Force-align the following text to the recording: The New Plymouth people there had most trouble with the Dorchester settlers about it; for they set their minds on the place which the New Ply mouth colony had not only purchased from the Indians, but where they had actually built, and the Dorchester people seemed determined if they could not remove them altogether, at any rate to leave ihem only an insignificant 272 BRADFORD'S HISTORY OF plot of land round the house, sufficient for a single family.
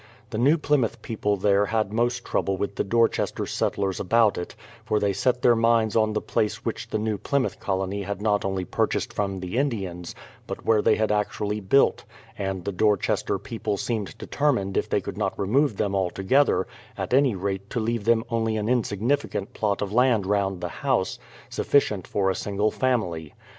The 0.31 0.39
New 0.39 0.57
Plymouth 0.57 1.03
people 1.03 1.37
there 1.37 1.67
had 1.67 1.93
most 1.93 2.25
trouble 2.25 2.57
with 2.57 2.75
the 2.75 2.83
Dorchester 2.83 3.45
settlers 3.45 3.99
about 3.99 4.35
it; 4.35 4.55
for 4.83 4.99
they 4.99 5.13
set 5.13 5.43
their 5.43 5.55
minds 5.55 5.95
on 5.95 6.13
the 6.13 6.19
place 6.21 6.65
which 6.65 6.89
the 6.89 6.97
New 6.97 7.19
Ply 7.19 7.37
mouth 7.37 7.59
colony 7.59 8.01
had 8.01 8.19
not 8.19 8.43
only 8.43 8.65
purchased 8.65 9.13
from 9.13 9.39
the 9.41 9.59
Indians, 9.59 10.15
but 10.47 10.65
where 10.65 10.81
they 10.81 10.95
had 10.95 11.11
actually 11.11 11.59
built, 11.59 12.03
and 12.35 12.65
the 12.65 12.71
Dorchester 12.71 13.37
people 13.37 13.77
seemed 13.77 14.17
determined 14.17 14.75
if 14.75 14.89
they 14.89 15.01
could 15.01 15.19
not 15.19 15.37
remove 15.37 15.77
them 15.77 15.93
altogether, 15.93 16.65
at 16.97 17.13
any 17.13 17.35
rate 17.35 17.69
to 17.69 17.79
leave 17.79 18.05
ihem 18.05 18.23
only 18.31 18.57
an 18.57 18.67
insignificant 18.67 19.53
272 19.53 19.53
BRADFORD'S 19.53 19.71
HISTORY 19.71 19.71
OF 19.71 19.77
plot 19.77 19.81
of 19.83 19.93
land 19.93 20.25
round 20.25 20.61
the 20.61 20.77
house, 20.79 21.19
sufficient 21.47 22.07
for 22.07 22.31
a 22.31 22.33
single 22.33 22.71
family. 22.71 23.35